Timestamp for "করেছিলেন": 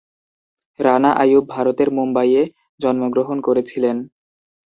3.47-3.97